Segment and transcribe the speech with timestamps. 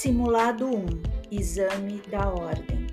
[0.00, 0.86] Simulado 1
[1.30, 2.86] Exame da Ordem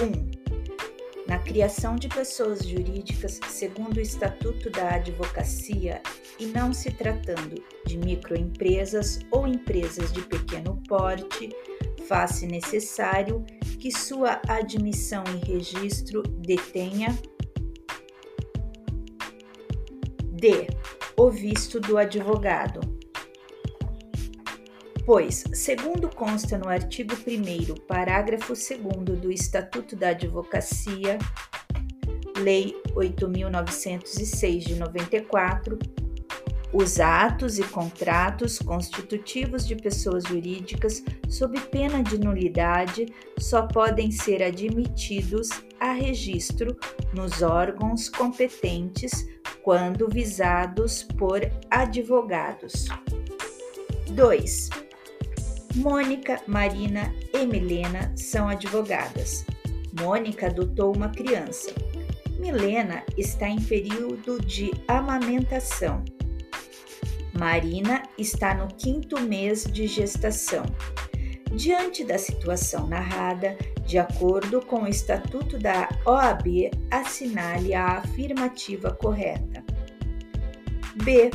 [0.00, 1.26] 1.
[1.26, 6.00] Na criação de pessoas jurídicas segundo o Estatuto da Advocacia
[6.38, 11.48] e não se tratando de microempresas ou empresas de pequeno porte,
[12.06, 13.44] faz-se necessário
[13.80, 17.08] que sua admissão e registro detenha
[20.30, 20.68] D.
[21.16, 22.95] O visto do advogado.
[25.06, 31.16] Pois, segundo consta no artigo 1, parágrafo 2 do Estatuto da Advocacia,
[32.38, 35.78] Lei 8.906 de 94,
[36.72, 43.06] os atos e contratos constitutivos de pessoas jurídicas, sob pena de nulidade,
[43.38, 46.76] só podem ser admitidos a registro
[47.14, 49.24] nos órgãos competentes
[49.62, 52.86] quando visados por advogados.
[54.10, 54.85] 2.
[55.76, 59.44] Mônica, Marina e Milena são advogadas.
[60.00, 61.70] Mônica adotou uma criança.
[62.38, 66.02] Milena está em período de amamentação.
[67.38, 70.64] Marina está no quinto mês de gestação.
[71.54, 79.62] Diante da situação narrada, de acordo com o Estatuto da OAB, assinale a afirmativa correta.
[81.04, 81.30] B.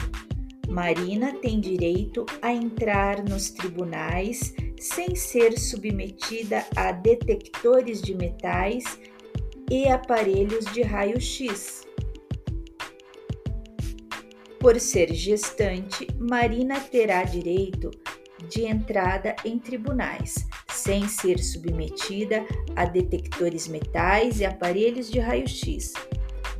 [0.71, 8.97] Marina tem direito a entrar nos tribunais sem ser submetida a detectores de metais
[9.69, 11.85] e aparelhos de raio-x.
[14.61, 17.91] Por ser gestante, Marina terá direito
[18.47, 20.35] de entrada em tribunais,
[20.69, 22.45] sem ser submetida
[22.77, 25.91] a detectores metais e aparelhos de raio-x,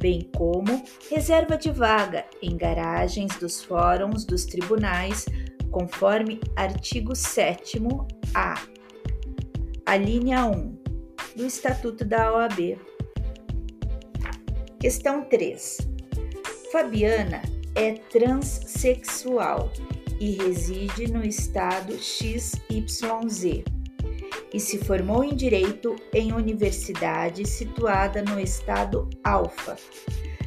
[0.02, 5.26] bem como reserva de vaga em garagens dos fóruns dos tribunais,
[5.70, 8.68] conforme artigo 7A,
[9.86, 10.78] a linha 1
[11.36, 12.80] do Estatuto da OAB.
[14.80, 15.78] Questão 3.
[16.72, 17.44] Fabiana
[17.76, 19.72] é transexual
[20.20, 23.64] e reside no estado XYZ
[24.54, 29.78] e se formou em direito em universidade situada no estado Alfa.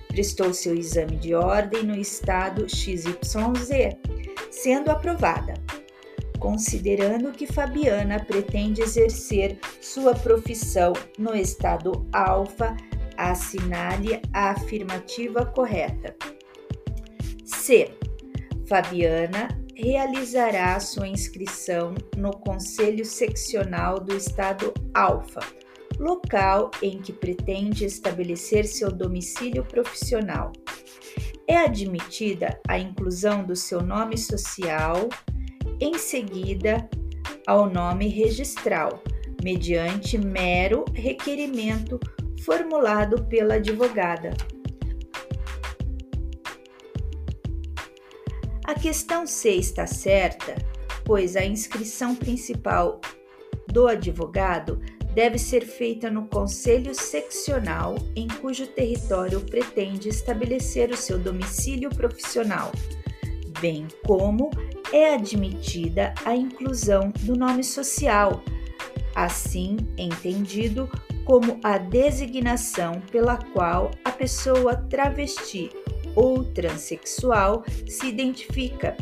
[0.09, 3.97] Prestou seu exame de ordem no estado XYZ,
[4.51, 5.55] sendo aprovada.
[6.39, 12.77] Considerando que Fabiana pretende exercer sua profissão no estado Alfa,
[13.17, 16.15] assinale a afirmativa correta.
[17.45, 17.91] C.
[18.67, 25.41] Fabiana realizará sua inscrição no Conselho Seccional do Estado Alfa,
[25.99, 30.53] local em que pretende estabelecer seu domicílio profissional.
[31.47, 35.09] É admitida a inclusão do seu nome social
[35.81, 36.89] em seguida
[37.47, 39.03] ao nome registral,
[39.43, 42.01] mediante mero requerimento
[42.43, 44.35] formulado pela advogada.
[48.65, 50.55] A questão C está certa,
[51.05, 52.99] pois a inscrição principal
[53.69, 54.81] do advogado
[55.13, 62.73] deve ser feita no conselho seccional em cujo território pretende estabelecer o seu domicílio profissional,
[63.61, 64.51] bem como
[64.91, 68.43] é admitida a inclusão do nome social,
[69.15, 70.91] assim entendido
[71.27, 75.71] como a designação pela qual a pessoa travesti
[76.15, 78.97] ou transexual se identifica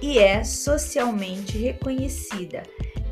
[0.00, 2.62] e é socialmente reconhecida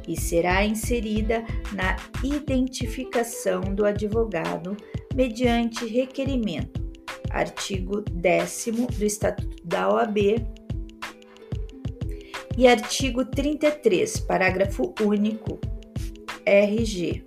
[0.07, 4.77] e será inserida na identificação do advogado
[5.15, 6.81] mediante requerimento.
[7.31, 8.67] Artigo 10
[8.97, 10.19] do Estatuto da OAB
[12.57, 15.61] e artigo 33, parágrafo único,
[16.45, 17.23] RG.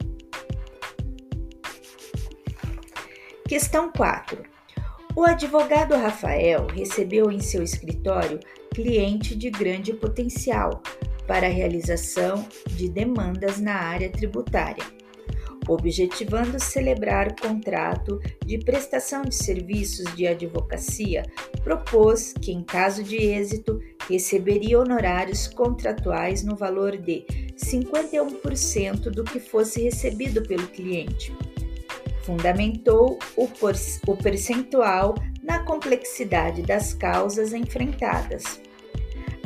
[3.47, 4.50] Questão 4.
[5.13, 8.39] O advogado Rafael recebeu em seu escritório
[8.73, 10.81] cliente de grande potencial
[11.27, 14.83] para a realização de demandas na área tributária,
[15.67, 21.23] objetivando celebrar contrato de prestação de serviços de advocacia,
[21.61, 27.25] propôs que, em caso de êxito, receberia honorários contratuais no valor de
[27.57, 31.33] 51% do que fosse recebido pelo cliente
[32.31, 33.49] fundamentou o,
[34.07, 38.61] o percentual na complexidade das causas enfrentadas.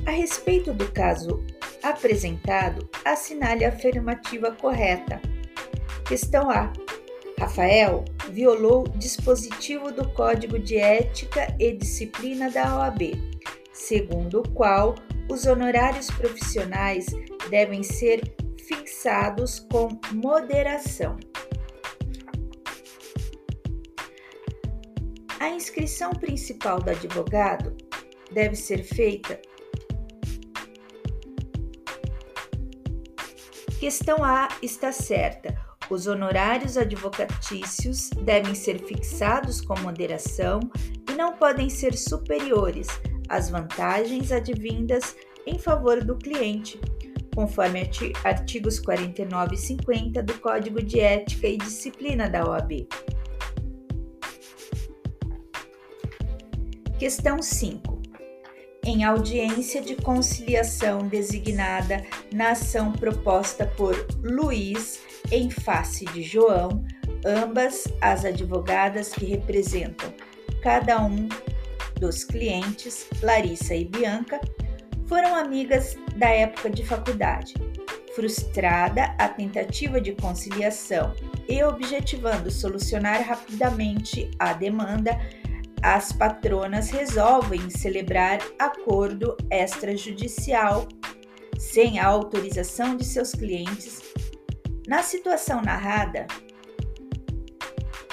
[0.05, 1.43] A respeito do caso
[1.81, 5.19] apresentado, assinale a afirmativa correta.
[6.07, 6.71] Questão A.
[7.39, 13.13] Rafael violou dispositivo do Código de Ética e Disciplina da OAB,
[13.73, 14.93] segundo o qual
[15.27, 17.07] os honorários profissionais
[17.49, 18.21] devem ser
[18.59, 21.17] fixados com moderação.
[25.45, 27.77] A inscrição principal do advogado
[28.31, 29.39] deve ser feita.
[33.79, 35.55] Questão A está certa.
[35.87, 40.59] Os honorários advocatícios devem ser fixados com moderação
[41.07, 42.87] e não podem ser superiores
[43.29, 45.15] às vantagens advindas
[45.45, 46.81] em favor do cliente,
[47.35, 47.87] conforme
[48.23, 52.87] artigos 49 e 50 do Código de Ética e Disciplina da OAB.
[56.97, 58.01] Questão 5.
[58.85, 63.93] Em audiência de conciliação designada na ação proposta por
[64.23, 66.85] Luiz em face de João,
[67.25, 70.13] ambas as advogadas que representam
[70.61, 71.27] cada um
[71.99, 74.39] dos clientes, Larissa e Bianca,
[75.05, 77.55] foram amigas da época de faculdade.
[78.15, 81.13] Frustrada a tentativa de conciliação
[81.49, 85.19] e objetivando solucionar rapidamente a demanda,
[85.81, 90.87] as patronas resolvem celebrar acordo extrajudicial
[91.57, 94.01] sem a autorização de seus clientes.
[94.87, 96.27] Na situação narrada,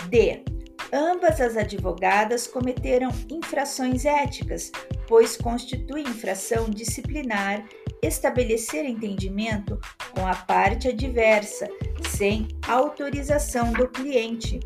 [0.08, 0.44] D.
[0.92, 4.70] Ambas as advogadas cometeram infrações éticas,
[5.08, 7.64] pois constitui infração disciplinar
[8.02, 9.78] estabelecer entendimento
[10.12, 11.68] com a parte adversa
[12.10, 14.58] sem autorização do cliente.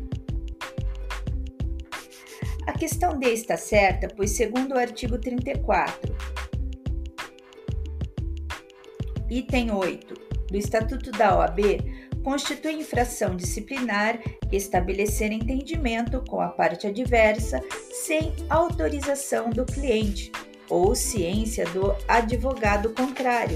[2.67, 6.13] A questão D está certa, pois, segundo o artigo 34,
[9.29, 10.13] item 8
[10.51, 11.59] do Estatuto da OAB,
[12.23, 14.19] constitui infração disciplinar
[14.51, 17.61] estabelecer entendimento com a parte adversa
[18.03, 20.29] sem autorização do cliente
[20.69, 23.55] ou ciência do advogado contrário.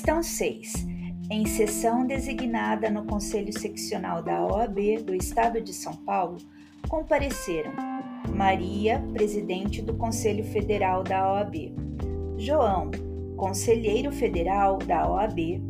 [0.00, 0.86] Questão 6.
[1.30, 6.38] Em sessão designada no Conselho Seccional da OAB do Estado de São Paulo,
[6.88, 7.70] compareceram
[8.34, 11.74] Maria, presidente do Conselho Federal da OAB,
[12.38, 12.90] João,
[13.36, 15.60] conselheiro federal da OAB,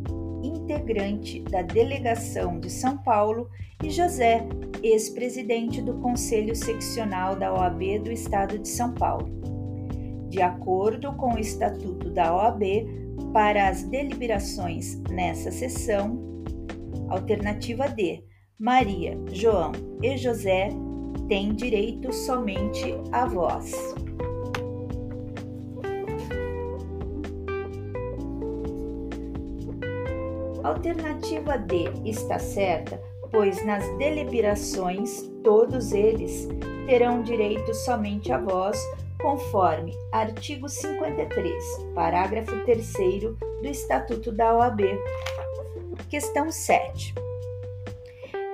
[0.41, 3.49] integrante da delegação de São Paulo,
[3.83, 4.47] e José,
[4.81, 9.29] ex-presidente do Conselho Seccional da OAB do Estado de São Paulo.
[10.29, 13.00] De acordo com o Estatuto da OAB,
[13.33, 16.19] para as deliberações nessa sessão,
[17.09, 18.23] alternativa D,
[18.59, 20.69] Maria, João e José
[21.27, 23.73] têm direito somente à voz.
[30.63, 33.01] Alternativa D está certa,
[33.31, 36.47] pois nas deliberações todos eles
[36.85, 38.77] terão direito somente à voz
[39.21, 41.53] conforme artigo 53,
[41.93, 42.93] parágrafo 3
[43.61, 44.81] do Estatuto da OAB.
[46.09, 47.13] Questão 7.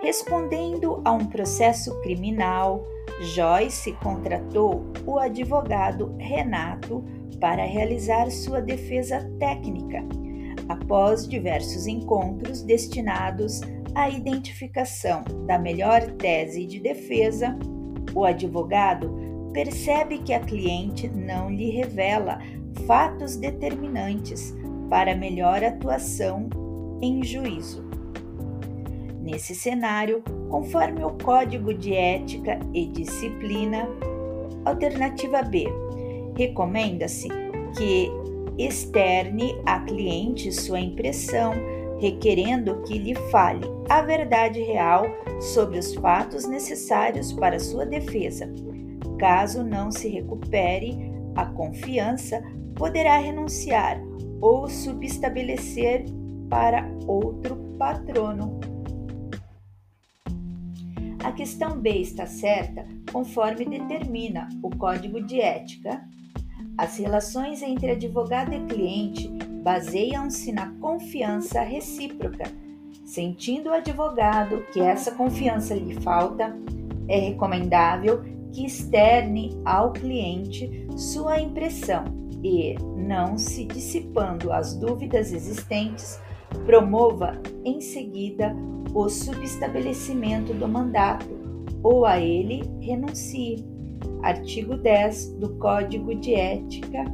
[0.01, 2.85] Respondendo a um processo criminal,
[3.33, 7.03] Joyce contratou o advogado Renato
[7.39, 10.03] para realizar sua defesa técnica,
[10.69, 13.61] após diversos encontros destinados
[13.95, 17.57] à identificação da melhor tese de defesa,
[18.13, 19.26] o advogado
[19.57, 22.37] percebe que a cliente não lhe revela
[22.85, 24.56] fatos determinantes
[24.87, 26.47] para melhor atuação
[27.02, 27.83] em juízo.
[29.19, 33.90] Nesse cenário, conforme o Código de Ética e Disciplina,
[34.64, 35.66] alternativa B,
[36.37, 37.28] recomenda-se
[37.76, 38.11] que
[38.59, 41.56] externe à cliente sua impressão,
[41.99, 45.04] requerendo que lhe fale a verdade real
[45.40, 48.47] sobre os fatos necessários para sua defesa
[49.18, 50.97] Caso não se recupere
[51.36, 52.42] a confiança,
[52.76, 54.00] poderá renunciar
[54.40, 56.06] ou subestabelecer
[56.50, 58.59] para outro patrono.
[61.24, 66.02] A questão B está certa conforme determina o Código de Ética.
[66.78, 69.28] As relações entre advogado e cliente
[69.64, 72.45] baseiam-se na confiança recíproca.
[73.04, 76.56] Sentindo o advogado que essa confiança lhe falta,
[77.07, 82.06] é recomendável que externe ao cliente sua impressão
[82.44, 86.19] e, não se dissipando as dúvidas existentes,
[86.66, 88.56] promova em seguida
[88.94, 91.27] o subestabelecimento do mandato
[91.83, 93.66] ou a ele renuncie.
[94.23, 97.06] Artigo 10 do Código de Ética.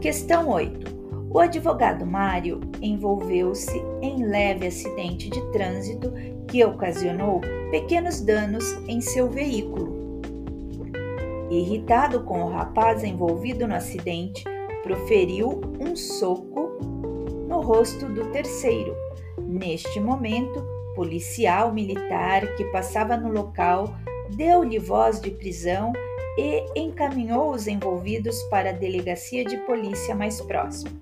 [0.00, 0.98] Questão 8.
[1.30, 6.12] O advogado Mário envolveu-se em leve acidente de trânsito
[6.48, 7.40] que ocasionou
[7.70, 9.98] pequenos danos em seu veículo.
[11.50, 14.44] Irritado com o rapaz envolvido no acidente,
[14.82, 16.78] proferiu um soco
[17.48, 18.94] no rosto do terceiro.
[19.40, 20.62] Neste momento,
[20.94, 23.94] policial militar que passava no local
[24.30, 25.92] deu-lhe voz de prisão
[26.36, 30.92] e encaminhou os envolvidos para a delegacia de polícia mais próxima.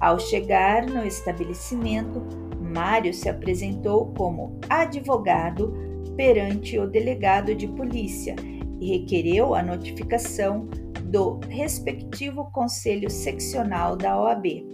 [0.00, 2.41] Ao chegar no estabelecimento,
[2.72, 5.72] Mário se apresentou como advogado
[6.16, 8.34] perante o delegado de polícia
[8.80, 10.68] e requereu a notificação
[11.04, 14.66] do respectivo conselho seccional da OAB.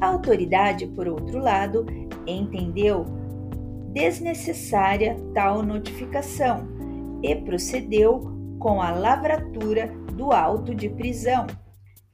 [0.00, 1.84] A autoridade, por outro lado,
[2.26, 3.04] entendeu
[3.92, 6.68] desnecessária tal notificação
[7.22, 8.20] e procedeu
[8.58, 11.46] com a lavratura do auto de prisão.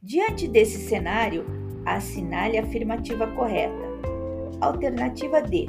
[0.03, 1.45] Diante desse cenário,
[1.85, 3.84] assinale a afirmativa correta.
[4.61, 5.67] Alternativa D.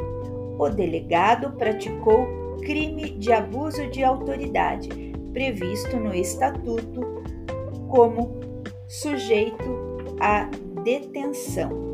[0.58, 2.26] O delegado praticou
[2.62, 4.90] crime de abuso de autoridade,
[5.34, 7.02] previsto no Estatuto
[7.90, 8.40] como
[8.88, 9.64] sujeito
[10.20, 10.50] à
[10.84, 11.86] detenção.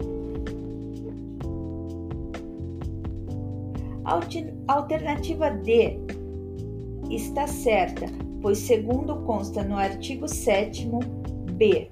[4.67, 5.97] Alternativa D
[7.09, 8.07] está certa,
[8.41, 11.89] pois, segundo consta no artigo 7b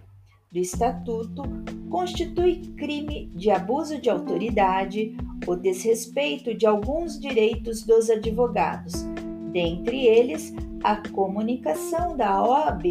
[0.52, 1.44] do Estatuto,
[1.90, 5.16] constitui crime de abuso de autoridade
[5.48, 9.06] o desrespeito de alguns direitos dos advogados,
[9.52, 10.54] dentre eles
[10.84, 12.84] a comunicação da OAB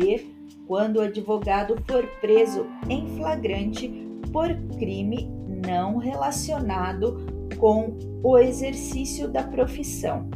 [0.66, 3.88] quando o advogado for preso em flagrante
[4.32, 5.30] por crime
[5.64, 7.26] não relacionado
[7.58, 10.28] com o exercício da profissão.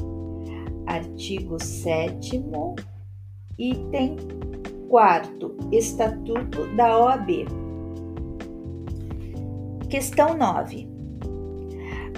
[0.87, 2.43] Artigo 7
[3.59, 4.17] item
[4.93, 7.47] 4 Estatuto da OAB.
[9.89, 10.87] Questão 9.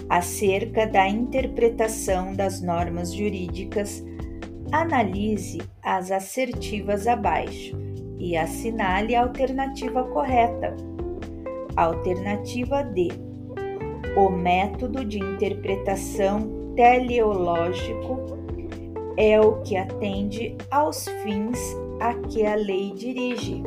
[0.09, 4.05] Acerca da interpretação das normas jurídicas,
[4.73, 7.79] analise as assertivas abaixo
[8.19, 10.75] e assinale a alternativa correta.
[11.77, 13.07] Alternativa D.
[14.17, 18.37] O método de interpretação teleológico
[19.17, 23.63] é o que atende aos fins a que a lei dirige.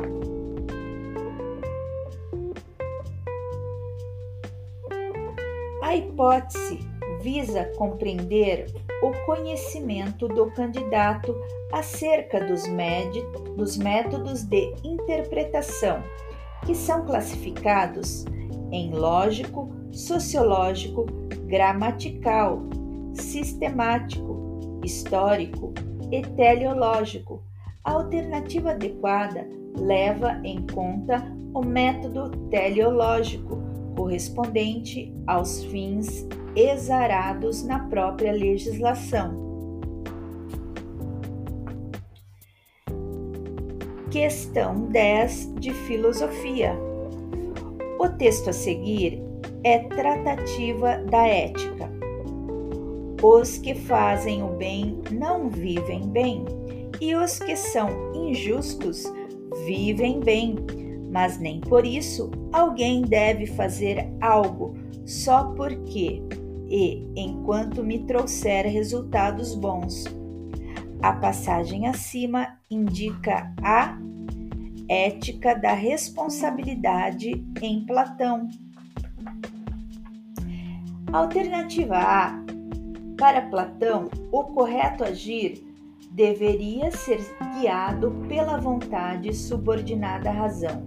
[5.82, 6.78] A hipótese
[7.20, 8.66] visa compreender
[9.02, 11.34] o conhecimento do candidato
[11.72, 12.62] acerca dos,
[13.56, 16.00] dos métodos de interpretação,
[16.64, 18.24] que são classificados
[18.70, 21.06] em lógico, sociológico,
[21.46, 22.60] gramatical,
[23.14, 25.74] sistemático, histórico
[26.12, 27.47] e teleológico.
[27.84, 33.58] A alternativa adequada leva em conta o método teleológico,
[33.96, 39.48] correspondente aos fins exarados na própria legislação.
[44.10, 46.74] Questão 10 de Filosofia.
[47.98, 49.22] O texto a seguir
[49.64, 51.90] é tratativa da ética.
[53.22, 56.44] Os que fazem o bem não vivem bem,
[57.00, 59.04] e os que são injustos
[59.66, 60.56] vivem bem,
[61.10, 64.74] mas nem por isso alguém deve fazer algo
[65.06, 66.22] só porque
[66.68, 70.04] e enquanto me trouxer resultados bons.
[71.00, 73.96] A passagem acima indica a
[74.88, 78.48] ética da responsabilidade em Platão.
[81.12, 82.44] Alternativa A.
[83.16, 85.67] Para Platão, o correto agir
[86.18, 87.20] deveria ser
[87.54, 90.82] guiado pela vontade subordinada à razão.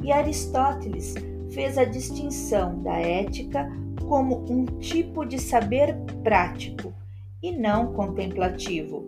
[0.00, 1.16] E Aristóteles
[1.50, 3.68] fez a distinção da ética
[4.06, 6.94] como um tipo de saber prático
[7.42, 9.04] e não contemplativo.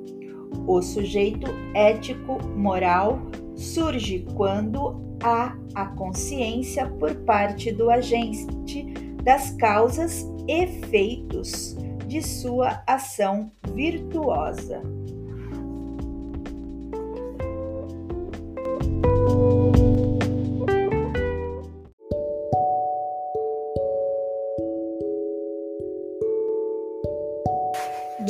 [0.66, 3.20] O sujeito ético-moral
[3.54, 8.86] surge quando há a consciência por parte do agente
[9.22, 11.76] das causas e efeitos
[12.08, 14.82] de sua ação virtuosa.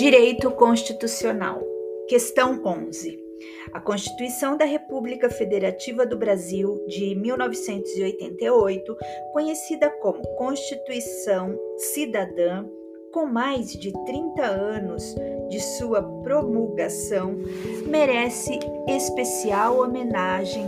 [0.00, 1.61] Direito Constitucional.
[2.09, 3.19] Questão 11.
[3.71, 8.97] A Constituição da República Federativa do Brasil de 1988,
[9.35, 12.64] conhecida como Constituição Cidadã,
[13.12, 15.14] com mais de 30 anos
[15.50, 17.37] de sua promulgação,
[17.87, 20.64] merece especial homenagem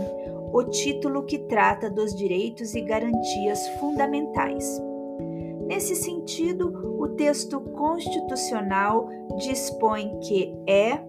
[0.53, 4.79] o título que trata dos direitos e garantias fundamentais.
[5.65, 11.01] Nesse sentido, o texto constitucional dispõe que é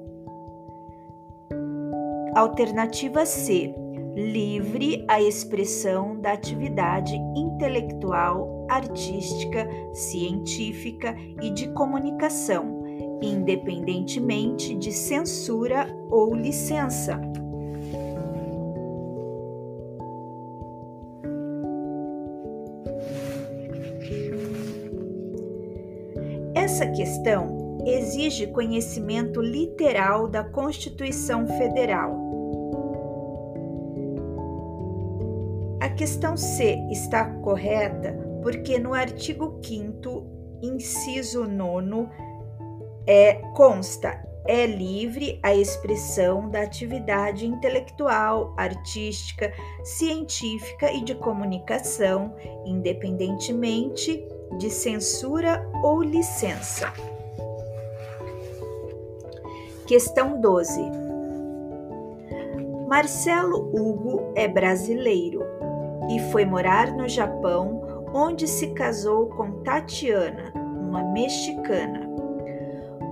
[2.34, 3.72] alternativa C,
[4.16, 12.82] livre a expressão da atividade intelectual, artística, científica e de comunicação,
[13.22, 17.20] independentemente de censura ou licença.
[26.74, 32.18] Essa questão exige conhecimento literal da Constituição Federal.
[35.80, 40.26] A questão C está correta porque no artigo 5
[40.62, 42.08] inciso 9
[43.06, 49.52] é, consta é livre a expressão da atividade intelectual, artística,
[49.84, 52.34] científica e de comunicação,
[52.66, 54.26] independentemente
[54.58, 56.92] de censura ou licença.
[59.86, 60.80] Questão 12.
[62.88, 65.42] Marcelo Hugo é brasileiro
[66.10, 67.82] e foi morar no Japão,
[68.14, 72.08] onde se casou com Tatiana, uma mexicana.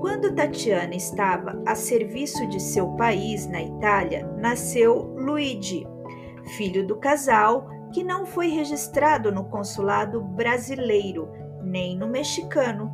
[0.00, 5.86] Quando Tatiana estava a serviço de seu país na Itália, nasceu Luigi,
[6.56, 11.28] filho do casal que não foi registrado no consulado brasileiro
[11.62, 12.92] nem no mexicano.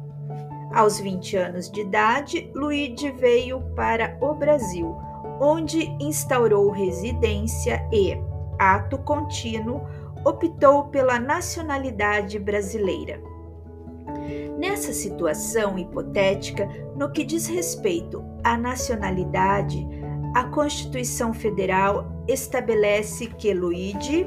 [0.75, 4.95] Aos 20 anos de idade, Luigi veio para o Brasil,
[5.40, 8.19] onde instaurou residência e,
[8.59, 9.81] ato contínuo,
[10.25, 13.21] optou pela nacionalidade brasileira.
[14.59, 19.87] Nessa situação hipotética, no que diz respeito à nacionalidade,
[20.35, 24.26] a Constituição Federal estabelece que Luigi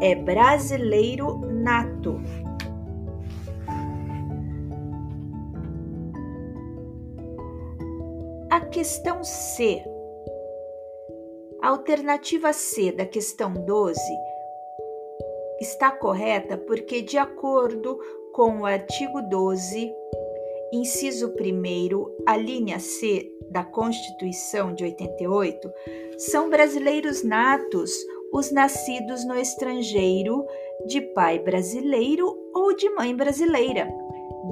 [0.00, 2.20] é brasileiro nato.
[8.50, 9.82] A questão C.
[11.60, 14.00] A alternativa C da questão 12
[15.60, 17.98] está correta porque, de acordo
[18.32, 19.92] com o artigo 12,
[20.72, 25.70] inciso 1, a linha C da Constituição de 88,
[26.16, 27.92] são brasileiros natos
[28.32, 30.44] os nascidos no estrangeiro
[30.86, 33.88] de pai brasileiro ou de mãe brasileira,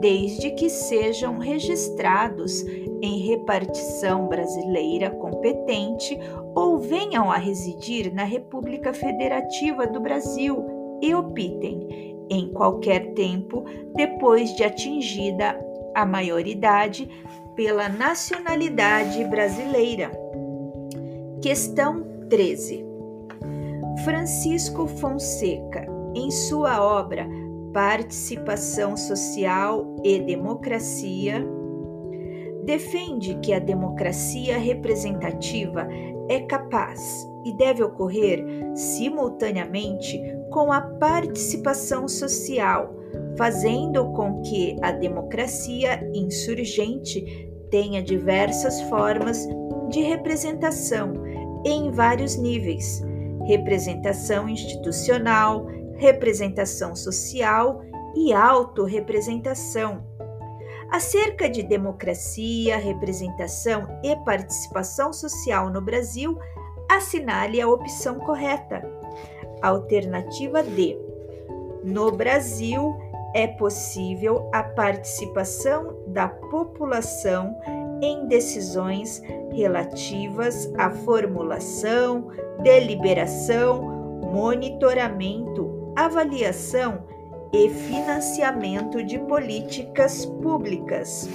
[0.00, 2.62] desde que sejam registrados
[3.02, 6.18] em repartição brasileira competente
[6.54, 10.64] ou venham a residir na República Federativa do Brasil
[11.00, 13.64] e optem, em qualquer tempo
[13.94, 15.58] depois de atingida
[15.94, 17.08] a maioridade,
[17.54, 20.12] pela nacionalidade brasileira.
[21.42, 22.87] Questão 13.
[24.04, 27.28] Francisco Fonseca, em sua obra
[27.72, 31.44] Participação Social e Democracia,
[32.64, 35.88] defende que a democracia representativa
[36.28, 42.94] é capaz e deve ocorrer simultaneamente com a participação social,
[43.36, 49.46] fazendo com que a democracia insurgente tenha diversas formas
[49.88, 51.14] de representação
[51.64, 53.07] em vários níveis
[53.48, 57.80] representação institucional, representação social
[58.14, 60.06] e autorrepresentação.
[60.90, 66.38] Acerca de democracia, representação e participação social no Brasil,
[66.90, 68.86] assinale a opção correta.
[69.62, 70.98] Alternativa D.
[71.82, 72.94] No Brasil,
[73.34, 77.54] é possível a participação da população
[78.02, 82.28] em decisões relativas à formulação,
[82.62, 83.82] deliberação,
[84.32, 87.04] monitoramento, avaliação
[87.52, 91.28] e financiamento de políticas públicas.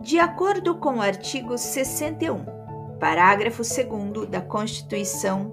[0.00, 2.44] De acordo com o artigo 61,
[2.98, 5.52] parágrafo 2 da Constituição,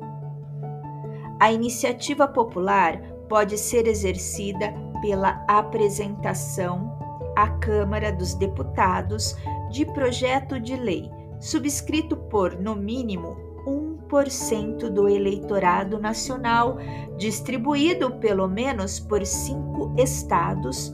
[1.39, 6.97] a iniciativa popular pode ser exercida pela apresentação
[7.35, 9.35] à Câmara dos Deputados
[9.69, 16.77] de projeto de lei subscrito por, no mínimo, 1% do eleitorado nacional,
[17.17, 20.93] distribuído pelo menos por cinco estados,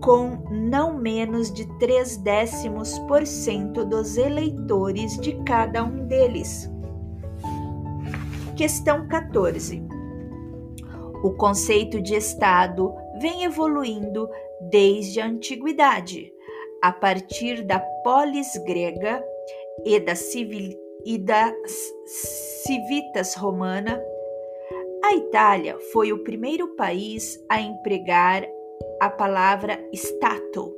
[0.00, 6.70] com não menos de 3 décimos por cento dos eleitores de cada um deles.
[8.56, 9.86] Questão 14.
[11.22, 14.28] O conceito de Estado vem evoluindo
[14.60, 16.32] desde a antiguidade
[16.82, 19.24] a partir da polis grega
[19.84, 21.54] e da, civil, e da
[22.66, 24.02] civitas romana,
[25.04, 28.44] A Itália foi o primeiro país a empregar
[29.00, 30.74] a palavra Stato,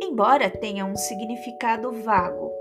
[0.00, 2.52] embora tenha um significado vago.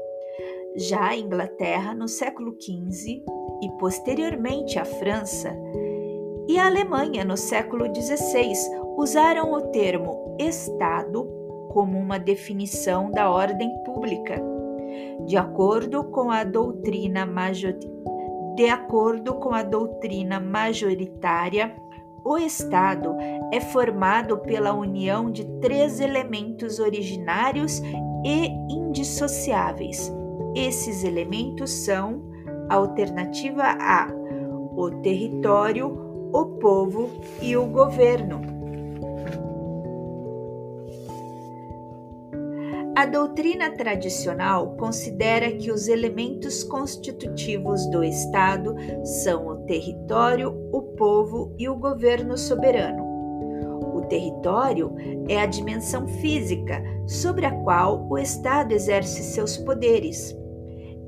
[0.76, 3.24] Já a Inglaterra, no século XV,
[3.62, 5.56] e posteriormente a França,
[6.48, 11.28] e a Alemanha, no século XVI, usaram o termo Estado
[11.70, 14.42] como uma definição da ordem pública.
[15.26, 17.26] De acordo com a doutrina
[18.70, 21.76] acordo com a doutrina majoritária,
[22.24, 23.16] o Estado
[23.52, 27.82] é formado pela união de três elementos originários
[28.26, 30.12] e indissociáveis.
[30.56, 32.24] Esses elementos são
[32.70, 34.08] alternativa A,
[34.76, 37.10] o território, o povo
[37.42, 38.55] e o governo.
[42.96, 51.54] A doutrina tradicional considera que os elementos constitutivos do Estado são o território, o povo
[51.60, 53.04] e o governo soberano.
[53.94, 54.96] O território
[55.28, 60.34] é a dimensão física sobre a qual o Estado exerce seus poderes.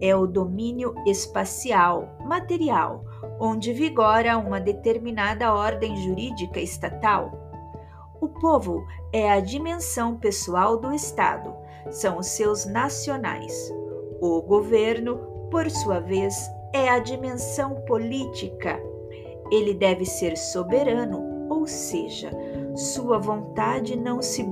[0.02, 3.06] É o domínio espacial, material,
[3.40, 7.32] onde vigora uma determinada ordem jurídica estatal.
[8.20, 13.74] O povo é a dimensão pessoal do Estado são os seus nacionais.
[14.22, 15.18] O governo,
[15.52, 16.36] por sua vez,
[16.74, 18.82] é a dimensão política.
[19.52, 22.32] Ele deve ser soberano, ou seja,
[22.76, 24.44] sua vontade não se,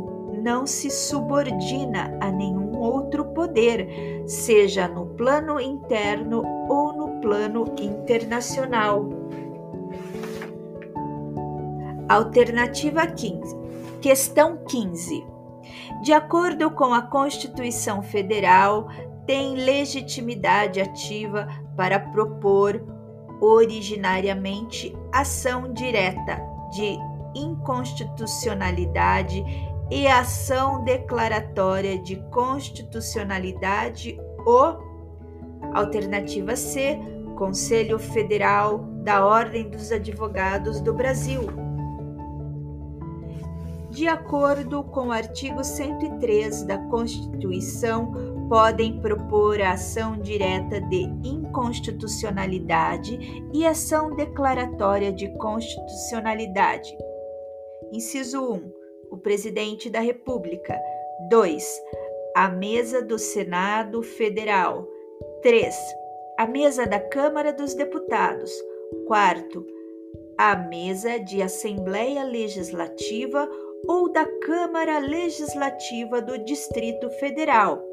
[0.42, 9.10] não se subordina a nenhum outro poder, seja no plano interno ou no plano internacional.
[12.08, 13.56] Alternativa 15.
[14.00, 15.35] Questão 15.
[16.06, 18.88] De acordo com a Constituição Federal,
[19.26, 22.80] tem legitimidade ativa para propor
[23.42, 26.40] originariamente ação direta
[26.72, 26.96] de
[27.34, 29.44] inconstitucionalidade
[29.90, 34.16] e ação declaratória de constitucionalidade
[34.46, 34.78] ou
[35.74, 37.00] alternativa C,
[37.36, 41.75] Conselho Federal da Ordem dos Advogados do Brasil
[43.96, 48.12] de acordo com o artigo 103 da Constituição,
[48.50, 53.18] podem propor a ação direta de inconstitucionalidade
[53.54, 56.94] e ação declaratória de constitucionalidade.
[57.90, 58.70] Inciso 1.
[59.12, 60.78] O Presidente da República.
[61.30, 61.66] 2.
[62.36, 64.86] A Mesa do Senado Federal.
[65.42, 65.74] 3.
[66.38, 68.52] A Mesa da Câmara dos Deputados.
[69.08, 69.66] 4.
[70.38, 73.50] A Mesa de Assembleia Legislativa
[73.88, 77.84] ou da Câmara Legislativa do Distrito Federal.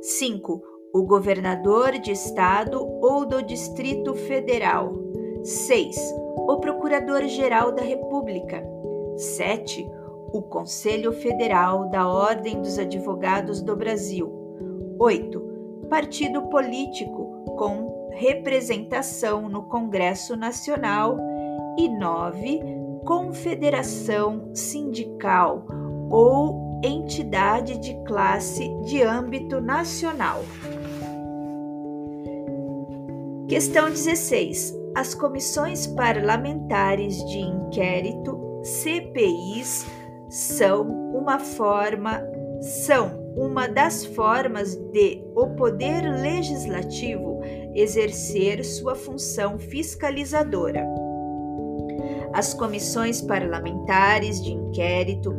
[0.00, 0.62] 5.
[0.92, 4.92] O governador de estado ou do Distrito Federal.
[5.42, 5.96] 6.
[6.36, 8.64] O Procurador-Geral da República.
[9.16, 9.86] 7.
[10.32, 14.32] O Conselho Federal da Ordem dos Advogados do Brasil.
[14.98, 15.86] 8.
[15.90, 21.18] Partido político com representação no Congresso Nacional.
[21.78, 25.66] E 9 confederação sindical
[26.10, 30.44] ou entidade de classe de âmbito nacional.
[33.48, 34.76] Questão 16.
[34.94, 39.86] As comissões parlamentares de inquérito, CPIs,
[40.28, 42.22] são uma forma
[42.60, 47.40] são uma das formas de o poder legislativo
[47.74, 51.07] exercer sua função fiscalizadora.
[52.32, 55.34] As comissões parlamentares de inquérito,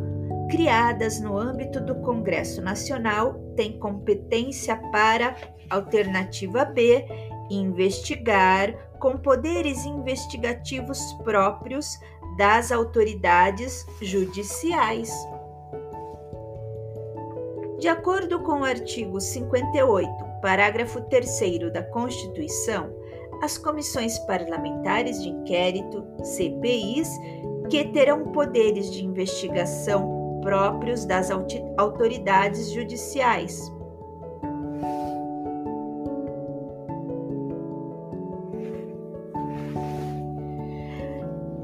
[0.50, 5.36] criadas no âmbito do Congresso Nacional, têm competência para,
[5.70, 7.06] alternativa B,
[7.50, 11.98] investigar com poderes investigativos próprios
[12.36, 15.12] das autoridades judiciais.
[17.78, 22.92] De acordo com o artigo 58, parágrafo 3 da Constituição,
[23.40, 27.08] as comissões parlamentares de inquérito, CPIs,
[27.68, 31.30] que terão poderes de investigação próprios das
[31.76, 33.70] autoridades judiciais.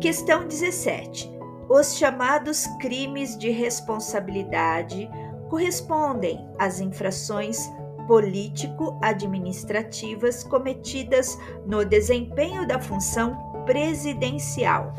[0.00, 1.34] Questão 17.
[1.68, 5.10] Os chamados crimes de responsabilidade
[5.48, 7.58] correspondem às infrações
[8.06, 14.94] político-administrativas cometidas no desempenho da função presidencial,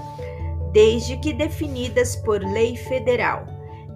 [0.71, 3.45] desde que definidas por lei federal.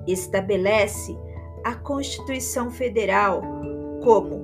[0.07, 1.15] Estabelece
[1.63, 3.43] a Constituição Federal
[4.03, 4.41] como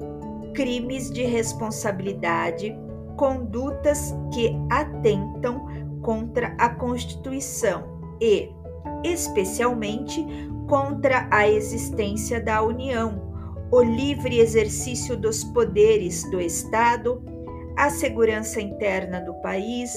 [0.53, 2.77] crimes de responsabilidade,
[3.15, 5.65] condutas que atentam
[6.01, 8.49] contra a Constituição e,
[9.03, 10.25] especialmente,
[10.67, 13.26] contra a existência da União,
[13.71, 17.21] o livre exercício dos poderes do Estado,
[17.77, 19.91] a segurança interna do país,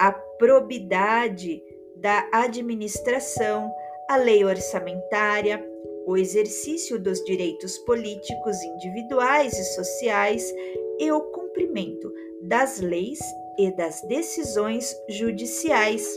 [0.00, 1.62] a probidade
[1.96, 3.70] da administração,
[4.08, 5.64] a lei orçamentária,
[6.06, 10.52] o exercício dos direitos políticos individuais e sociais
[10.98, 13.18] e o cumprimento das leis
[13.58, 16.08] e das decisões judiciais.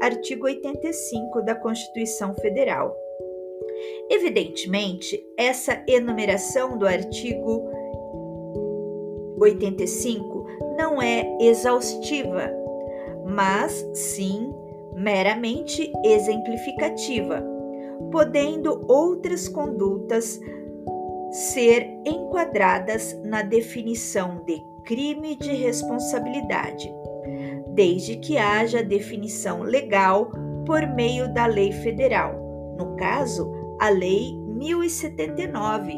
[0.00, 3.07] Artigo 85 da Constituição Federal.
[4.10, 7.62] Evidentemente, essa enumeração do artigo
[9.38, 12.50] 85 não é exaustiva,
[13.26, 14.52] mas sim
[14.94, 17.42] meramente exemplificativa,
[18.10, 20.40] podendo outras condutas
[21.30, 26.92] ser enquadradas na definição de crime de responsabilidade,
[27.74, 30.32] desde que haja definição legal
[30.64, 32.34] por meio da lei federal,
[32.78, 35.94] no caso, a Lei 1079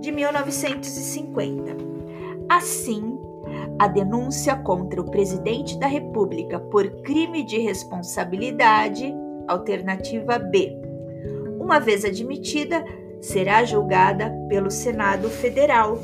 [0.00, 1.76] de 1950.
[2.48, 3.18] Assim,
[3.78, 9.12] a denúncia contra o presidente da República por crime de responsabilidade,
[9.48, 10.82] alternativa B,
[11.58, 12.84] uma vez admitida,
[13.20, 15.98] será julgada pelo Senado Federal.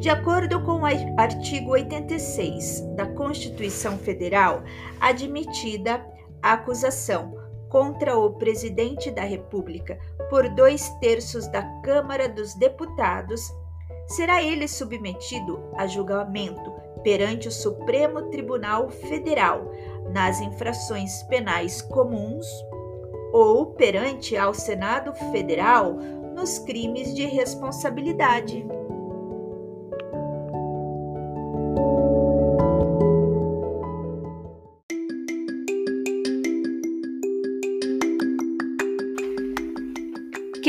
[0.00, 0.86] De acordo com o
[1.20, 4.62] artigo 86 da Constituição Federal,
[4.98, 6.02] admitida
[6.42, 9.98] a acusação contra o presidente da República
[10.30, 13.52] por dois terços da Câmara dos Deputados,
[14.06, 19.70] será ele submetido a julgamento perante o Supremo Tribunal Federal
[20.14, 22.46] nas infrações penais comuns
[23.34, 25.92] ou perante ao Senado Federal
[26.34, 28.66] nos crimes de responsabilidade.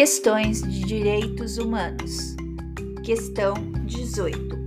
[0.01, 2.35] Questões de Direitos Humanos.
[3.03, 3.53] Questão
[3.85, 4.57] 18.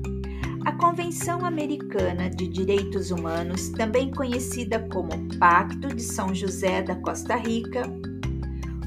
[0.65, 7.35] A Convenção Americana de Direitos Humanos, também conhecida como Pacto de São José da Costa
[7.35, 7.83] Rica,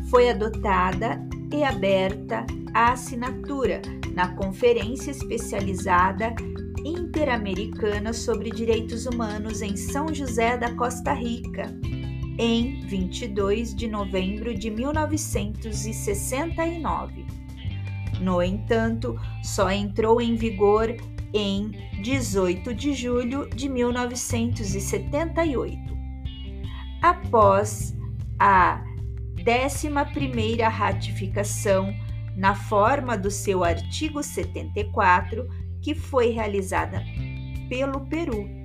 [0.10, 1.22] foi adotada
[1.54, 3.82] e aberta à assinatura
[4.14, 6.34] na Conferência Especializada
[6.86, 11.78] Interamericana sobre Direitos Humanos em São José da Costa Rica,
[12.38, 17.26] em 22 de novembro de 1969.
[18.20, 20.94] No entanto, só entrou em vigor
[21.34, 21.72] em
[22.02, 25.98] 18 de julho de 1978.
[27.02, 27.96] Após
[28.40, 28.84] a
[29.38, 31.94] 11ª ratificação
[32.36, 35.48] na forma do seu artigo 74,
[35.82, 37.02] que foi realizada
[37.70, 38.57] pelo Peru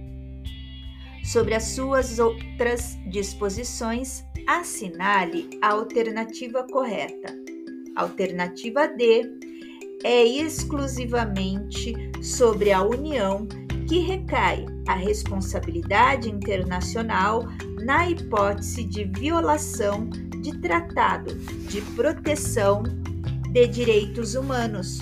[1.25, 7.35] Sobre as suas outras disposições, assinale a alternativa correta.
[7.95, 9.31] Alternativa D
[10.03, 13.47] é exclusivamente sobre a União
[13.89, 17.45] que recai a responsabilidade internacional
[17.85, 20.09] na hipótese de violação
[20.41, 21.35] de tratado
[21.69, 22.83] de proteção
[23.51, 24.99] de direitos humanos.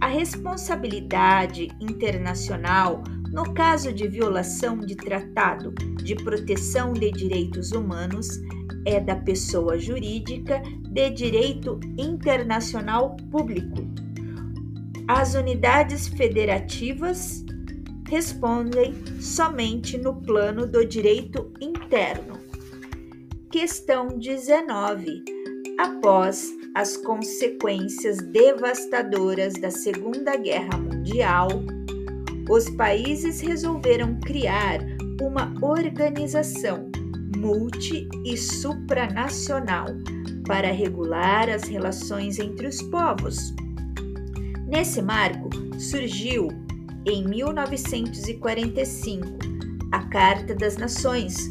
[0.00, 8.28] A responsabilidade internacional no caso de violação de tratado de proteção de direitos humanos,
[8.84, 13.86] é da pessoa jurídica de direito internacional público.
[15.06, 17.44] As unidades federativas
[18.08, 22.40] respondem somente no plano do direito interno.
[23.50, 25.22] Questão 19.
[25.78, 31.48] Após as consequências devastadoras da Segunda Guerra Mundial,
[32.48, 34.80] os países resolveram criar
[35.20, 36.90] uma organização
[37.36, 39.86] multi e supranacional
[40.46, 43.54] para regular as relações entre os povos.
[44.66, 46.48] Nesse marco, surgiu,
[47.06, 49.26] em 1945,
[49.92, 51.50] a Carta das Nações,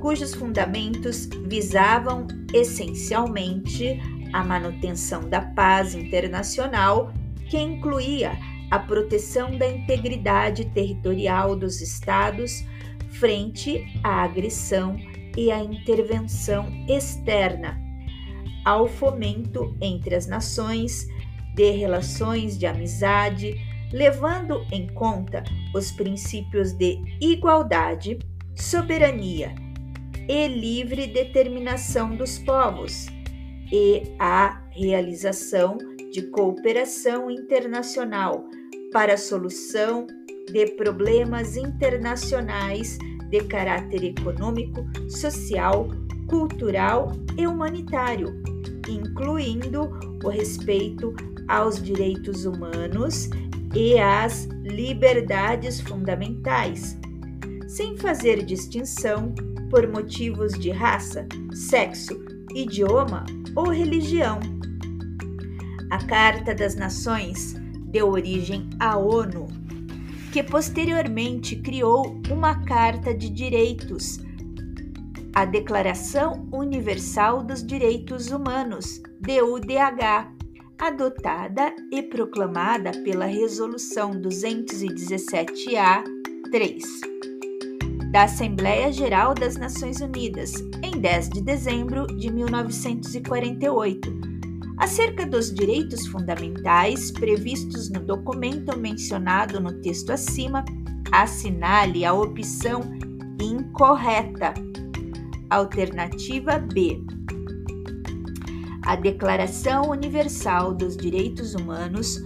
[0.00, 4.00] cujos fundamentos visavam essencialmente
[4.32, 7.12] a manutenção da paz internacional,
[7.48, 8.32] que incluía
[8.70, 12.64] a proteção da integridade territorial dos Estados
[13.10, 14.96] frente à agressão
[15.36, 17.80] e à intervenção externa,
[18.64, 21.06] ao fomento entre as nações
[21.54, 23.54] de relações de amizade,
[23.92, 25.42] levando em conta
[25.74, 28.18] os princípios de igualdade,
[28.54, 29.54] soberania
[30.28, 33.06] e livre determinação dos povos
[33.72, 35.76] e a realização
[36.12, 38.44] de cooperação internacional
[38.92, 40.06] para a solução
[40.50, 42.98] de problemas internacionais
[43.28, 45.88] de caráter econômico, social,
[46.26, 48.42] cultural e humanitário,
[48.88, 49.90] incluindo
[50.24, 51.14] o respeito
[51.48, 53.28] aos direitos humanos
[53.74, 56.96] e às liberdades fundamentais,
[57.68, 59.32] sem fazer distinção
[59.70, 62.20] por motivos de raça, sexo,
[62.52, 63.24] idioma
[63.54, 64.40] ou religião.
[65.90, 67.59] A Carta das Nações
[67.90, 69.46] deu origem à ONU,
[70.32, 74.18] que posteriormente criou uma Carta de Direitos,
[75.34, 80.32] a Declaração Universal dos Direitos Humanos, DUDH,
[80.78, 86.02] adotada e proclamada pela Resolução 217-A
[86.50, 87.10] 3
[88.10, 94.29] da Assembleia Geral das Nações Unidas, em 10 de dezembro de 1948,
[94.80, 100.64] acerca dos direitos fundamentais previstos no documento mencionado no texto acima,
[101.12, 102.80] assinale a opção
[103.40, 104.52] incorreta.
[105.48, 107.00] Alternativa B
[108.82, 112.18] a Declaração Universal dos Direitos Humanos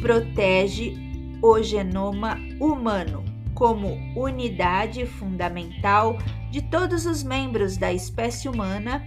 [0.00, 0.94] protege
[1.40, 6.18] o genoma humano como unidade fundamental
[6.50, 9.02] de todos os membros da espécie humana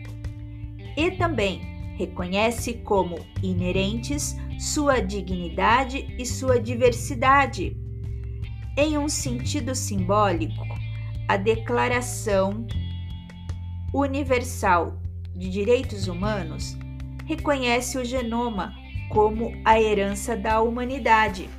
[0.97, 7.75] e também reconhece como inerentes sua dignidade e sua diversidade.
[8.77, 10.65] Em um sentido simbólico,
[11.27, 12.67] a Declaração
[13.93, 14.99] Universal
[15.33, 16.77] de Direitos Humanos
[17.25, 18.73] reconhece o genoma
[19.09, 21.49] como a herança da humanidade.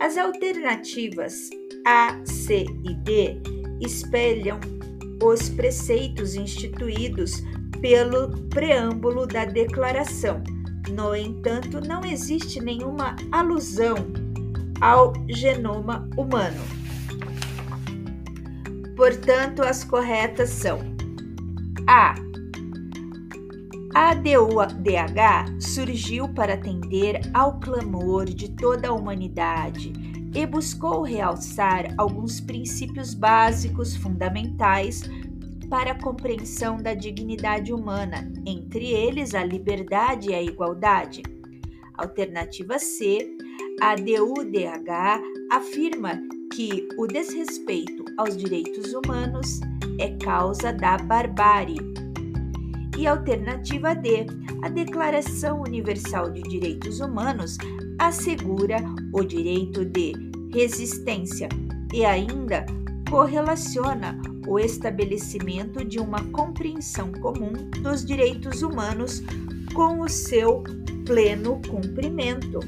[0.00, 1.48] As alternativas
[1.86, 3.40] A, C e D
[3.80, 4.60] espelham
[5.24, 7.42] os preceitos instituídos
[7.80, 10.42] pelo preâmbulo da Declaração.
[10.90, 13.96] No entanto, não existe nenhuma alusão
[14.80, 16.60] ao genoma humano.
[18.96, 20.78] Portanto, as corretas são
[21.88, 22.14] a.
[23.94, 30.03] A DUDH surgiu para atender ao clamor de toda a humanidade
[30.34, 35.02] e buscou realçar alguns princípios básicos fundamentais
[35.70, 41.22] para a compreensão da dignidade humana, entre eles a liberdade e a igualdade.
[41.94, 43.36] Alternativa C,
[43.80, 46.20] a DUDH afirma
[46.52, 49.60] que o desrespeito aos direitos humanos
[49.98, 51.78] é causa da barbárie.
[52.96, 54.26] E alternativa D,
[54.62, 57.58] a Declaração Universal de Direitos Humanos
[57.98, 58.76] assegura
[59.14, 60.12] o direito de
[60.52, 61.48] resistência
[61.92, 62.66] e ainda
[63.08, 69.22] correlaciona o estabelecimento de uma compreensão comum dos direitos humanos
[69.72, 70.64] com o seu
[71.06, 72.58] pleno cumprimento.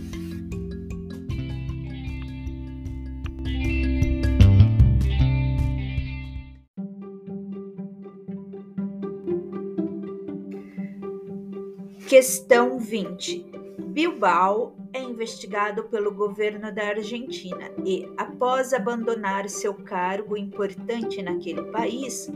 [12.08, 13.44] Questão 20.
[13.88, 22.30] Bilbao é investigado pelo governo da Argentina e, após abandonar seu cargo importante naquele país,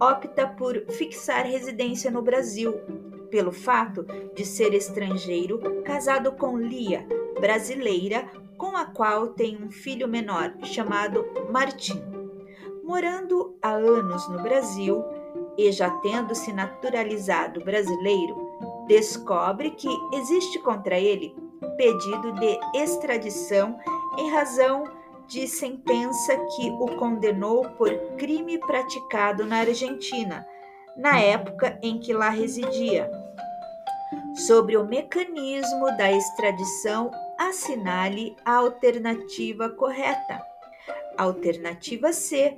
[0.00, 2.74] opta por fixar residência no Brasil,
[3.28, 7.04] pelo fato de ser estrangeiro, casado com Lia,
[7.40, 12.00] brasileira, com a qual tem um filho menor chamado Martim.
[12.84, 15.04] Morando há anos no Brasil
[15.58, 18.36] e já tendo se naturalizado brasileiro,
[18.86, 21.34] descobre que existe contra ele
[21.76, 23.78] pedido de extradição
[24.18, 24.84] em razão
[25.26, 30.46] de sentença que o condenou por crime praticado na Argentina,
[30.96, 33.10] na época em que lá residia.
[34.46, 40.40] Sobre o mecanismo da extradição, assinale a alternativa correta.
[41.18, 42.56] Alternativa C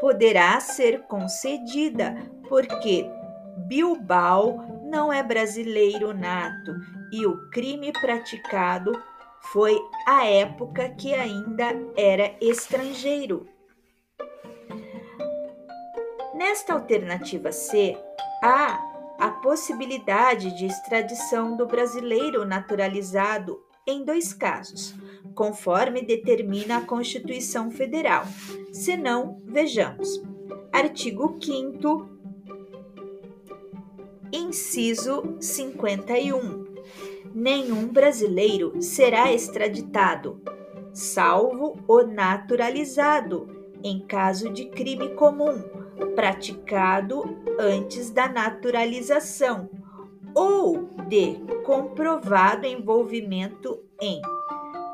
[0.00, 2.16] poderá ser concedida
[2.48, 3.04] porque
[3.66, 6.74] Bilbao não é brasileiro nato
[7.12, 8.92] e o crime praticado
[9.52, 11.66] foi a época que ainda
[11.96, 13.46] era estrangeiro.
[16.34, 17.96] Nesta alternativa C,
[18.42, 18.80] há
[19.18, 24.94] a possibilidade de extradição do brasileiro naturalizado em dois casos,
[25.34, 28.24] conforme determina a Constituição Federal.
[28.72, 30.22] Se não, vejamos.
[30.72, 32.17] Artigo 5
[34.32, 36.66] Inciso 51.
[37.34, 40.40] Nenhum brasileiro será extraditado,
[40.92, 43.48] salvo o naturalizado,
[43.82, 45.62] em caso de crime comum,
[46.14, 47.22] praticado
[47.58, 49.70] antes da naturalização
[50.34, 54.20] ou de comprovado envolvimento em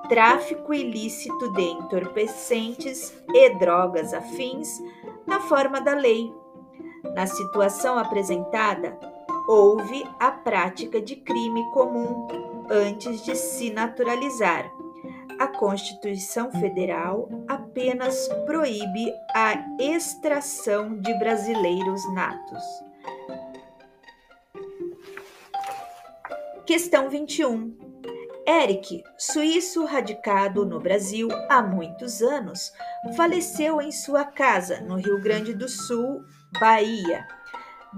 [0.09, 4.83] tráfico ilícito de entorpecentes e drogas afins
[5.27, 6.33] na forma da lei.
[7.15, 8.99] Na situação apresentada,
[9.47, 12.29] houve a prática de crime comum
[12.71, 14.71] antes de se naturalizar.
[15.39, 22.63] A Constituição Federal apenas proíbe a extração de brasileiros natos.
[26.65, 27.77] Questão 21.
[28.47, 32.73] Eric, suíço radicado no Brasil há muitos anos,
[33.17, 36.23] faleceu em sua casa no Rio Grande do Sul,
[36.61, 37.27] Bahia,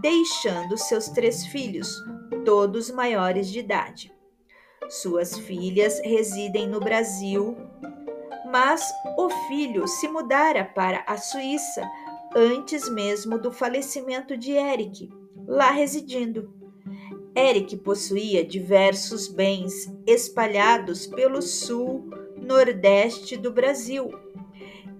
[0.00, 2.02] deixando seus três filhos,
[2.44, 4.12] todos maiores de idade.
[4.88, 7.56] Suas filhas residem no Brasil,
[8.50, 11.82] mas o filho se mudara para a Suíça
[12.34, 15.10] antes mesmo do falecimento de Eric,
[15.46, 16.54] lá residindo.
[17.34, 24.10] Eric possuía diversos bens espalhados pelo sul, nordeste do Brasil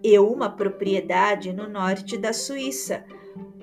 [0.02, 3.04] e uma propriedade no norte da Suíça,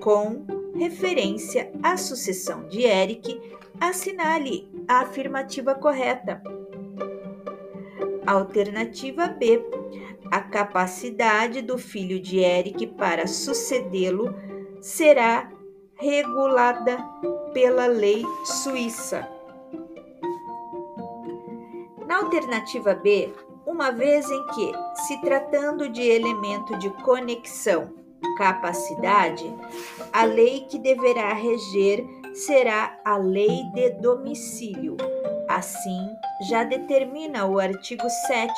[0.00, 3.40] com referência à sucessão de Eric,
[3.80, 6.42] assinale a afirmativa correta.
[8.26, 9.62] Alternativa B.
[10.30, 14.34] A capacidade do filho de Eric para sucedê-lo
[14.80, 15.50] será
[15.96, 16.98] regulada
[17.52, 19.28] pela lei suíça.
[22.06, 23.32] Na alternativa B,
[23.66, 24.72] uma vez em que,
[25.06, 28.03] se tratando de elemento de conexão,
[28.34, 29.44] capacidade,
[30.12, 32.04] a lei que deverá reger
[32.34, 34.96] será a lei de domicílio.
[35.48, 36.08] Assim,
[36.48, 38.52] já determina o artigo 7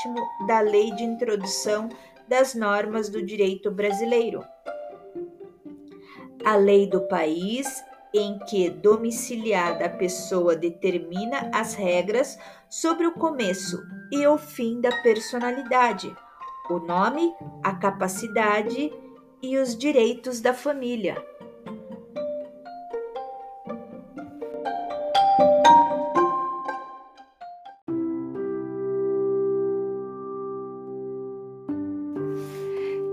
[0.47, 1.89] da Lei de Introdução
[2.29, 4.45] das Normas do Direito Brasileiro.
[6.45, 13.83] A lei do país em que domiciliada a pessoa determina as regras sobre o começo
[14.11, 16.15] e o fim da personalidade,
[16.71, 18.93] o nome, a capacidade
[19.43, 21.17] e os direitos da família.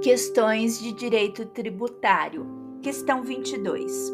[0.01, 2.45] Questões de direito tributário.
[2.82, 4.11] Questão 22.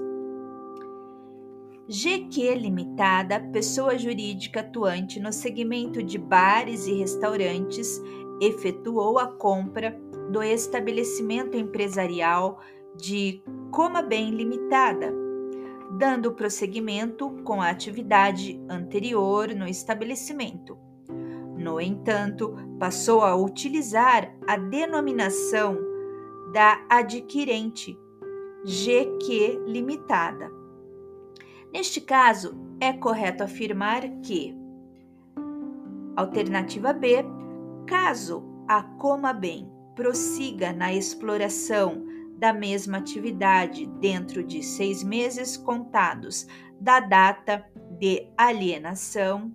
[1.88, 7.99] GQ Limitada, pessoa jurídica atuante no segmento de bares e restaurantes,
[8.40, 10.00] efetuou a compra
[10.32, 12.60] do estabelecimento empresarial
[12.96, 15.14] de Coma Bem Limitada,
[15.98, 20.78] dando prosseguimento com a atividade anterior no estabelecimento.
[21.58, 25.78] No entanto, passou a utilizar a denominação
[26.54, 27.98] da adquirente
[28.66, 30.60] GQ Limitada
[31.72, 34.56] Neste caso, é correto afirmar que,
[36.16, 37.24] alternativa B,
[37.90, 42.06] caso a Coma Bem prossiga na exploração
[42.38, 46.46] da mesma atividade dentro de seis meses contados
[46.80, 47.66] da data
[48.00, 49.52] de alienação,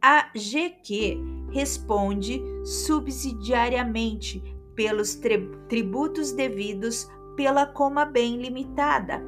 [0.00, 1.18] a GQ
[1.50, 4.40] responde subsidiariamente
[4.76, 5.20] pelos
[5.68, 9.20] tributos devidos pela Coma Bem Limitada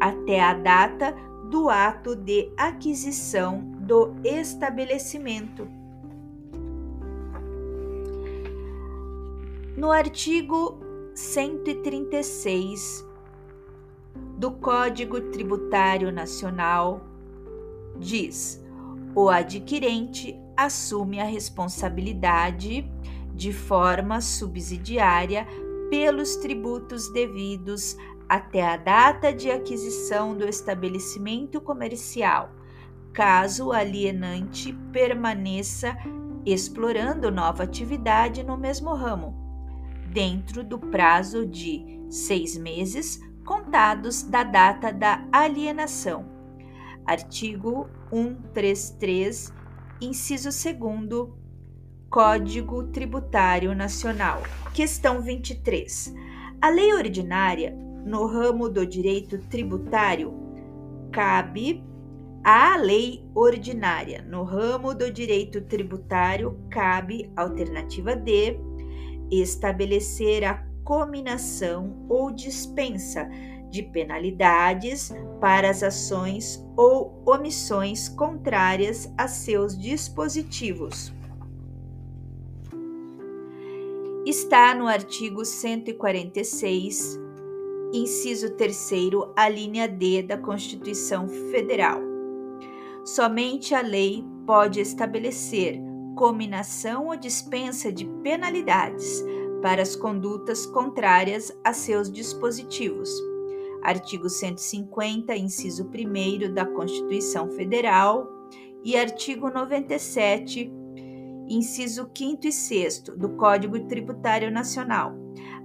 [0.00, 1.14] até a data
[1.48, 5.81] do ato de aquisição do estabelecimento.
[9.82, 10.78] No artigo
[11.12, 13.04] 136
[14.38, 17.04] do Código Tributário Nacional,
[17.98, 18.64] diz:
[19.12, 22.88] o adquirente assume a responsabilidade
[23.34, 25.48] de forma subsidiária
[25.90, 27.96] pelos tributos devidos
[28.28, 32.52] até a data de aquisição do estabelecimento comercial,
[33.12, 35.98] caso o alienante permaneça
[36.46, 39.41] explorando nova atividade no mesmo ramo,
[40.12, 46.30] dentro do prazo de seis meses contados da data da alienação.
[47.06, 49.52] Artigo 133,
[50.00, 51.30] inciso 2
[52.10, 54.42] Código Tributário Nacional.
[54.74, 56.14] Questão 23.
[56.60, 60.34] A lei ordinária no ramo do direito tributário,
[61.10, 61.82] cabe
[62.44, 64.22] à lei ordinária.
[64.28, 68.58] No ramo do direito tributário, cabe, alternativa D,
[69.40, 73.28] estabelecer a cominação ou dispensa
[73.70, 75.10] de penalidades
[75.40, 81.12] para as ações ou omissões contrárias a seus dispositivos.
[84.26, 87.18] Está no artigo 146
[87.92, 88.90] inciso 3,
[89.36, 92.00] a linha D da Constituição Federal.
[93.04, 99.24] Somente a lei pode estabelecer cominação ou dispensa de penalidades
[99.60, 103.10] para as condutas contrárias a seus dispositivos.
[103.82, 108.28] Artigo 150, inciso 1 da Constituição Federal
[108.84, 110.72] e artigo 97,
[111.48, 115.14] inciso 5 e 6 do Código Tributário Nacional.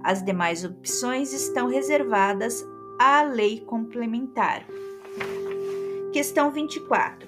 [0.02, 2.64] As demais opções estão reservadas
[2.98, 4.66] à lei complementar.
[6.12, 7.27] Questão 24.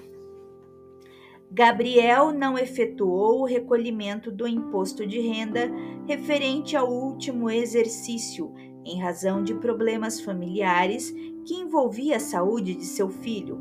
[1.53, 5.69] Gabriel não efetuou o recolhimento do imposto de renda
[6.07, 8.53] referente ao último exercício,
[8.85, 11.11] em razão de problemas familiares
[11.45, 13.59] que envolvia a saúde de seu filho.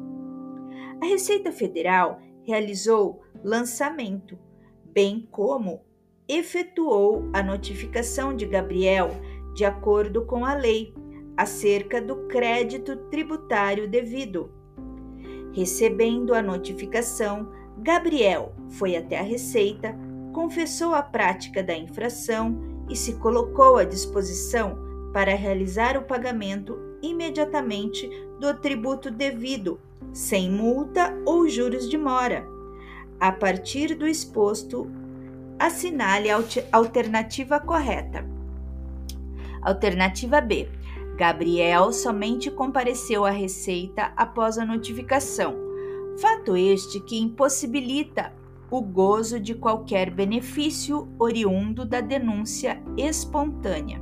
[1.03, 4.39] A Receita Federal realizou lançamento,
[4.85, 5.81] bem como
[6.29, 9.11] efetuou a notificação de Gabriel
[9.53, 10.95] de acordo com a lei
[11.37, 14.53] acerca do crédito tributário devido.
[15.53, 17.51] Recebendo a notificação,
[17.83, 19.97] Gabriel foi até a Receita,
[20.35, 24.79] confessou a prática da infração e se colocou à disposição
[25.15, 28.09] para realizar o pagamento imediatamente
[28.39, 29.81] do tributo devido,
[30.13, 32.47] sem multa ou juros de mora.
[33.19, 34.91] A partir do exposto,
[35.59, 36.39] assinale a
[36.73, 38.27] alternativa correta.
[39.63, 40.69] Alternativa B.
[41.17, 45.70] Gabriel somente compareceu à Receita após a notificação
[46.19, 48.33] Fato este que impossibilita
[48.71, 54.01] o gozo de qualquer benefício oriundo da denúncia espontânea.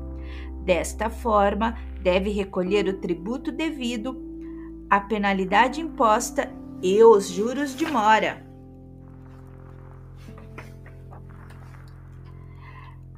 [0.64, 4.20] Desta forma, deve recolher o tributo devido,
[4.90, 6.52] a penalidade imposta
[6.82, 8.46] e os juros de mora.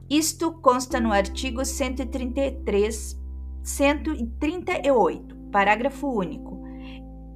[0.08, 3.20] Isto consta no artigo 133,
[3.62, 6.59] 138, parágrafo único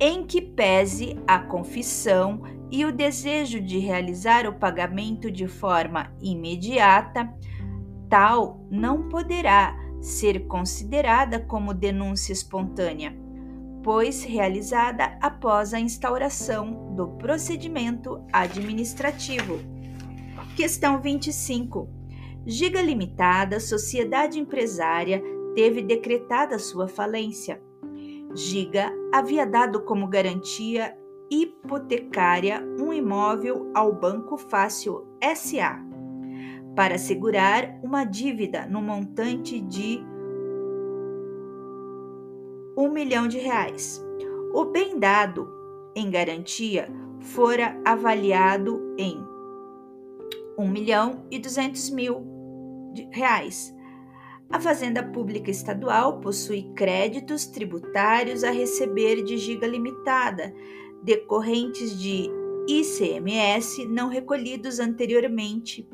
[0.01, 7.33] em que pese a confissão e o desejo de realizar o pagamento de forma imediata,
[8.09, 13.17] tal não poderá ser considerada como denúncia espontânea,
[13.83, 19.59] pois realizada após a instauração do procedimento administrativo.
[20.57, 21.89] Questão 25.
[22.47, 25.23] Giga Limitada, sociedade empresária,
[25.55, 27.61] teve decretada sua falência
[28.35, 30.97] Giga havia dado como garantia
[31.31, 35.79] hipotecária um imóvel ao Banco Fácil SA
[36.75, 40.01] para assegurar uma dívida no montante de
[42.77, 44.05] um milhão de reais.
[44.53, 45.49] O bem dado
[45.95, 46.89] em garantia
[47.21, 49.25] fora avaliado em
[50.59, 52.27] um milhão e duzentos mil
[53.11, 53.75] reais
[54.55, 60.55] a Fazenda Pública Estadual possui créditos tributários a receber de giga limitada,
[61.03, 62.31] decorrentes de
[62.69, 65.89] ICMS não recolhidos anteriormente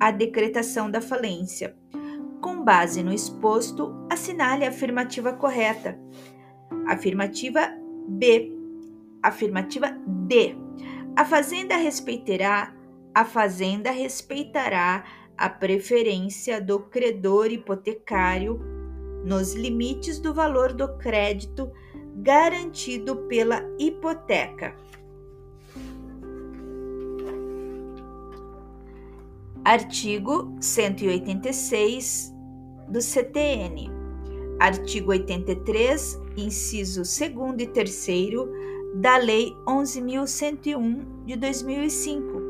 [0.00, 1.76] à decretação da falência.
[2.40, 5.96] Com base no exposto, assinale a afirmativa correta.
[6.88, 7.72] Afirmativa
[8.08, 8.52] B.
[9.22, 9.96] Afirmativa
[10.26, 10.56] D.
[11.14, 12.74] A Fazenda respeitará
[13.12, 15.04] a Fazenda respeitará
[15.40, 18.60] a preferência do credor hipotecário
[19.24, 21.72] nos limites do valor do crédito
[22.16, 24.76] garantido pela hipoteca.
[29.64, 32.34] Artigo 186
[32.88, 33.90] do CTN.
[34.58, 38.06] Artigo 83, inciso 2 e 3
[38.96, 42.49] da Lei 11.101 de 2005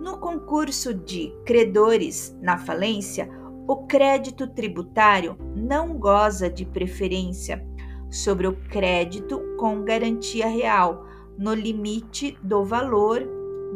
[0.00, 3.28] no concurso de credores na falência,
[3.66, 7.66] o crédito tributário não goza de preferência
[8.10, 13.22] sobre o crédito com garantia real, no limite do valor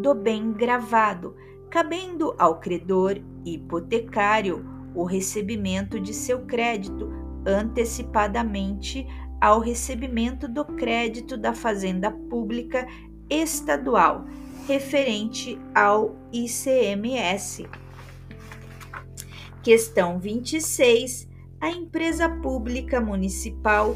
[0.01, 1.37] do bem gravado,
[1.70, 4.64] cabendo ao credor hipotecário
[4.95, 7.11] o recebimento de seu crédito
[7.47, 9.07] antecipadamente
[9.41, 12.87] ao recebimento do crédito da Fazenda Pública
[13.29, 14.25] Estadual
[14.66, 17.68] referente ao ICMS.
[19.62, 21.28] Questão 26.
[21.60, 23.94] A empresa pública municipal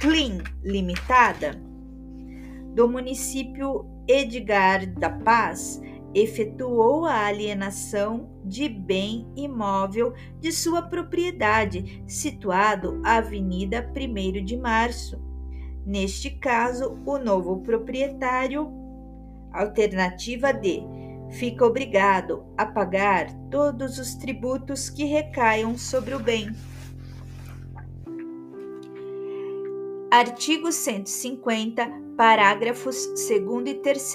[0.00, 1.60] Clean Limitada
[2.74, 5.80] do município Edgar da Paz
[6.14, 15.20] efetuou a alienação de bem imóvel de sua propriedade, situado à Avenida 1 de Março.
[15.84, 18.79] Neste caso, o novo proprietário
[19.52, 20.82] Alternativa D.
[21.30, 26.50] Fica obrigado a pagar todos os tributos que recaiam sobre o bem.
[30.10, 34.14] Artigo 150, parágrafos 2 e 3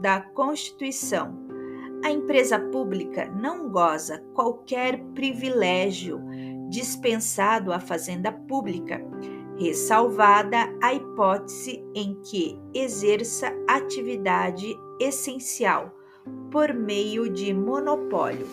[0.00, 1.44] da Constituição.
[2.02, 6.20] A empresa pública não goza qualquer privilégio
[6.68, 9.00] dispensado à fazenda pública,
[9.58, 15.92] ressalvada a hipótese em que exerça atividade essencial
[16.50, 18.46] por meio de monopólio.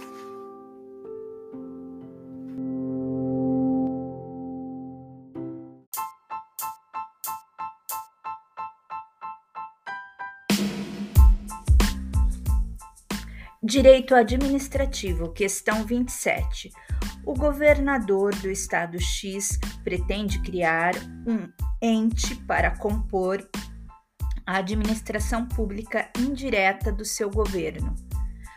[13.63, 16.71] Direito administrativo, questão 27.
[17.25, 20.93] O governador do estado X pretende criar
[21.27, 21.47] um
[21.81, 23.47] ente para compor
[24.45, 27.95] a administração pública indireta do seu governo.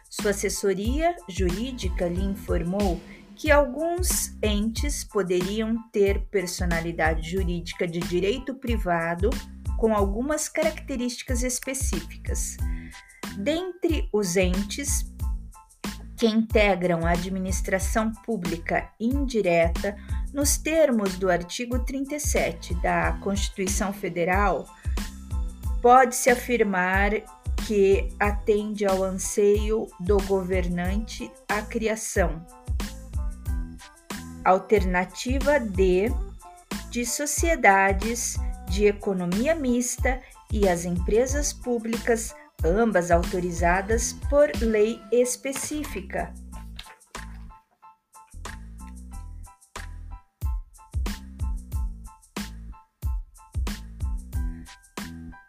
[0.08, 3.00] Sua assessoria jurídica lhe informou
[3.36, 9.30] que alguns entes poderiam ter personalidade jurídica de direito privado
[9.76, 12.56] com algumas características específicas.
[13.36, 15.13] Dentre os entes
[16.16, 19.96] que integram a administração pública indireta,
[20.32, 24.66] nos termos do artigo 37 da Constituição Federal,
[25.82, 27.12] pode-se afirmar
[27.66, 32.44] que atende ao anseio do governante a criação
[34.44, 36.12] alternativa de
[36.94, 38.36] de sociedades
[38.68, 40.20] de economia mista
[40.52, 42.32] e as empresas públicas
[42.64, 46.32] ambas autorizadas por lei específica.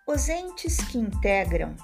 [0.07, 1.75] Os entes que integram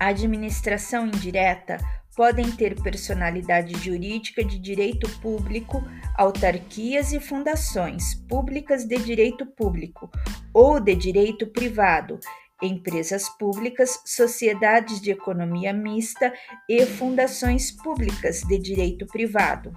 [0.00, 1.78] a administração indireta
[2.16, 5.84] podem ter personalidade jurídica de direito público,
[6.16, 10.10] autarquias e fundações públicas de direito público
[10.52, 12.18] ou de direito privado
[12.62, 16.32] empresas públicas, sociedades de economia mista
[16.68, 19.72] e fundações públicas de direito privado.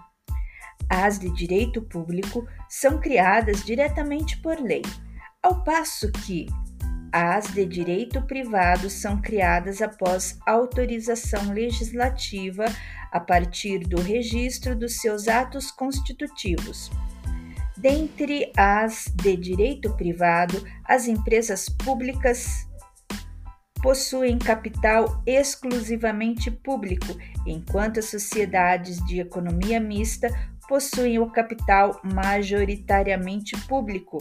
[0.90, 4.82] As de direito público são criadas diretamente por lei,
[5.42, 6.48] ao passo que
[7.14, 12.66] as de direito privado são criadas após autorização legislativa
[13.12, 16.90] a partir do registro dos seus atos constitutivos.
[17.78, 22.68] Dentre as de direito privado, as empresas públicas
[23.82, 30.30] possuem capital exclusivamente público, enquanto as sociedades de economia mista
[30.68, 34.18] possuem o capital majoritariamente público.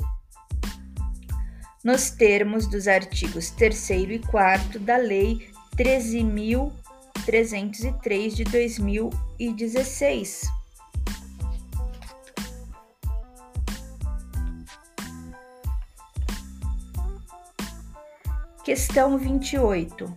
[1.84, 5.46] Nos termos dos artigos 3 e 4 da Lei
[5.76, 10.59] 13.303 de 2016.
[18.70, 20.16] Questão 28.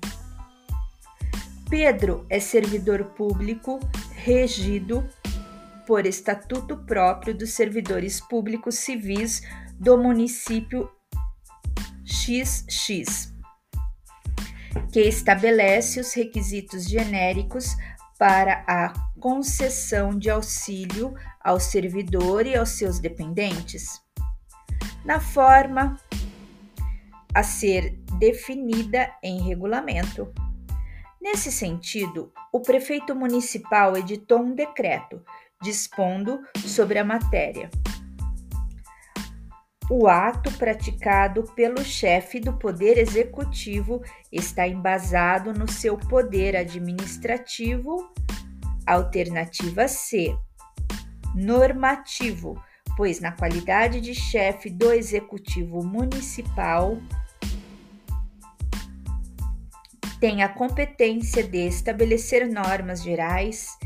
[1.68, 3.80] Pedro é servidor público
[4.12, 5.04] regido
[5.88, 9.41] por estatuto próprio dos servidores públicos civis
[9.80, 10.88] do município
[12.06, 13.34] XX,
[14.91, 17.76] que estabelece os requisitos genéricos
[18.20, 23.99] para a concessão de auxílio ao servidor e aos seus dependentes,
[25.04, 25.99] na forma
[27.34, 30.34] a ser definida em regulamento.
[31.22, 35.24] Nesse sentido, o prefeito municipal editou um decreto
[35.61, 37.70] dispondo sobre a matéria.
[39.89, 44.01] O ato praticado pelo chefe do Poder Executivo
[44.32, 48.11] está embasado no seu poder administrativo.
[48.86, 50.38] Alternativa C.
[51.36, 52.61] Normativo,
[52.97, 56.97] pois, na qualidade de chefe do Executivo Municipal,
[60.24, 63.78] tem a competência de estabelecer normas gerais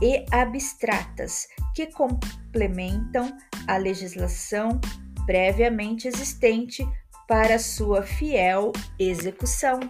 [0.00, 3.36] e abstratas que complementam
[3.66, 4.80] a legislação
[5.26, 6.86] previamente existente
[7.26, 8.70] para sua fiel
[9.00, 9.80] execução.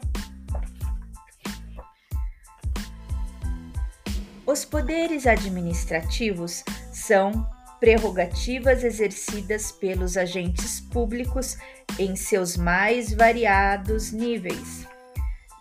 [4.46, 7.46] Os poderes administrativos são
[7.78, 11.58] prerrogativas exercidas pelos agentes públicos
[11.98, 14.88] em seus mais variados níveis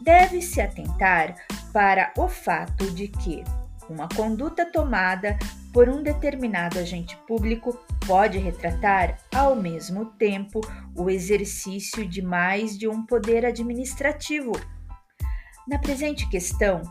[0.01, 1.35] deve-se atentar
[1.73, 3.43] para o fato de que
[3.89, 5.37] uma conduta tomada
[5.73, 10.61] por um determinado agente público pode retratar, ao mesmo tempo,
[10.95, 14.51] o exercício de mais de um poder administrativo.
[15.67, 16.81] Na presente questão,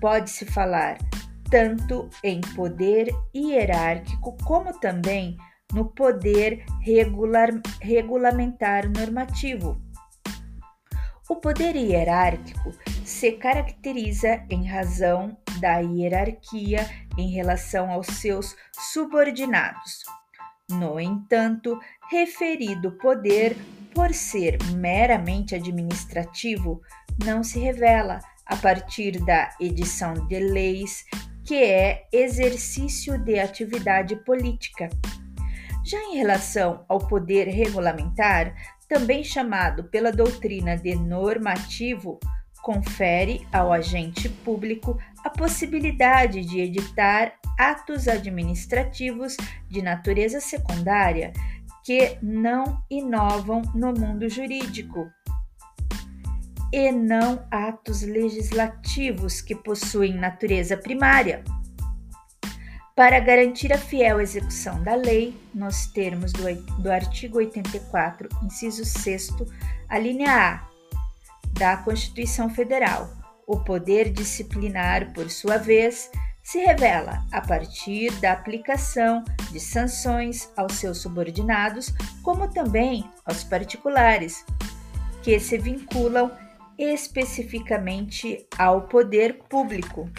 [0.00, 0.98] pode-se falar
[1.50, 5.36] tanto em poder hierárquico como também
[5.72, 7.50] no poder regular,
[7.80, 9.80] regulamentar normativo.
[11.28, 12.72] O poder hierárquico
[13.04, 18.54] se caracteriza em razão da hierarquia em relação aos seus
[18.92, 20.04] subordinados.
[20.70, 23.56] No entanto, referido poder,
[23.92, 26.80] por ser meramente administrativo,
[27.24, 31.04] não se revela a partir da edição de leis,
[31.44, 34.88] que é exercício de atividade política.
[35.84, 38.54] Já em relação ao poder regulamentar,
[38.88, 42.18] também chamado pela doutrina de normativo,
[42.62, 49.36] confere ao agente público a possibilidade de editar atos administrativos
[49.68, 51.32] de natureza secundária
[51.84, 55.08] que não inovam no mundo jurídico
[56.72, 61.44] e não atos legislativos que possuem natureza primária.
[62.96, 69.36] Para garantir a fiel execução da lei, nos termos do, do artigo 84, inciso 6,
[69.86, 70.66] a linha A
[71.52, 73.10] da Constituição Federal,
[73.46, 76.10] o poder disciplinar, por sua vez,
[76.42, 79.22] se revela a partir da aplicação
[79.52, 81.92] de sanções aos seus subordinados,
[82.22, 84.42] como também aos particulares,
[85.22, 86.30] que se vinculam
[86.78, 90.10] especificamente ao poder público.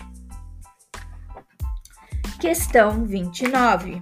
[2.40, 4.00] Questão 29.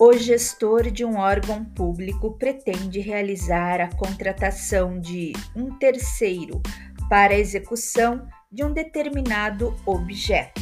[0.00, 6.60] O gestor de um órgão público pretende realizar a contratação de um terceiro
[7.08, 10.60] para a execução de um determinado objeto.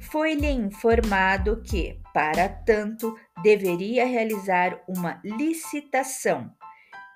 [0.00, 6.52] Foi-lhe informado que, para tanto, deveria realizar uma licitação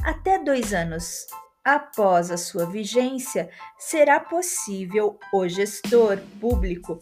[0.06, 1.28] Até dois anos
[1.68, 6.98] após a sua vigência, será possível o gestor público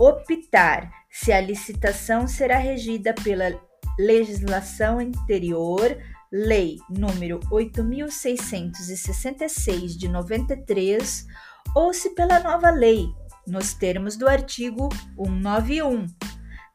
[0.00, 3.56] optar se a licitação será regida pela
[3.96, 5.96] legislação anterior,
[6.30, 11.26] Lei número 8666 de 93,
[11.74, 13.08] ou se pela nova lei,
[13.46, 16.06] nos termos do artigo 191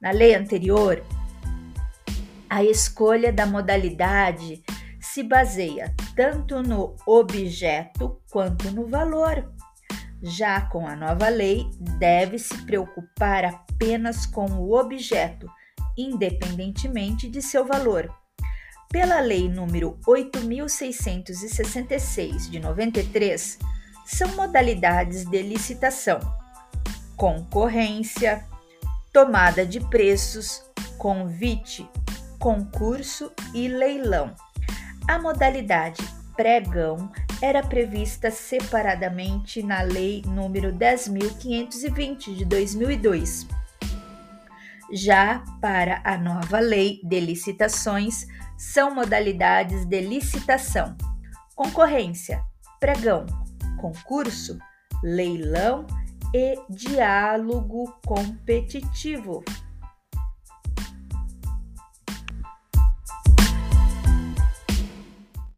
[0.01, 1.05] na lei anterior,
[2.49, 4.62] a escolha da modalidade
[5.03, 9.51] se baseia tanto no objeto quanto no valor.
[10.21, 15.45] Já com a nova lei, deve se preocupar apenas com o objeto,
[15.97, 18.09] independentemente de seu valor.
[18.89, 23.59] Pela Lei número 8666 de 93,
[24.05, 26.21] são modalidades de licitação:
[27.17, 28.45] concorrência,
[29.11, 30.63] tomada de preços,
[30.97, 31.85] convite,
[32.39, 34.33] concurso e leilão.
[35.07, 36.01] A modalidade
[36.35, 43.45] pregão era prevista separadamente na Lei nº 10.520 de 2002.
[44.93, 48.27] Já para a nova Lei de Licitações,
[48.57, 50.95] são modalidades de licitação:
[51.53, 52.41] concorrência,
[52.79, 53.25] pregão,
[53.81, 54.57] concurso,
[55.03, 55.85] leilão
[56.33, 59.43] e diálogo competitivo.